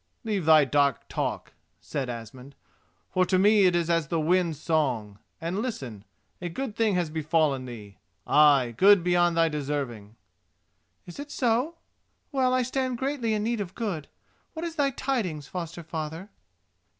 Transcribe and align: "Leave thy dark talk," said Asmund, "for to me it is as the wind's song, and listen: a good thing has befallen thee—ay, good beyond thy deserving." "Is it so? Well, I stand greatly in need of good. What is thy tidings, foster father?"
"Leave 0.23 0.45
thy 0.45 0.65
dark 0.65 1.07
talk," 1.07 1.53
said 1.79 2.09
Asmund, 2.09 2.55
"for 3.11 3.23
to 3.23 3.37
me 3.37 3.65
it 3.65 3.75
is 3.75 3.87
as 3.87 4.07
the 4.07 4.19
wind's 4.19 4.59
song, 4.59 5.19
and 5.39 5.59
listen: 5.59 6.03
a 6.41 6.49
good 6.49 6.75
thing 6.75 6.95
has 6.95 7.11
befallen 7.11 7.65
thee—ay, 7.65 8.73
good 8.77 9.03
beyond 9.03 9.37
thy 9.37 9.47
deserving." 9.47 10.15
"Is 11.05 11.19
it 11.19 11.29
so? 11.29 11.75
Well, 12.31 12.51
I 12.51 12.63
stand 12.63 12.97
greatly 12.97 13.35
in 13.35 13.43
need 13.43 13.61
of 13.61 13.75
good. 13.75 14.07
What 14.53 14.65
is 14.65 14.73
thy 14.75 14.89
tidings, 14.89 15.47
foster 15.47 15.83
father?" 15.83 16.29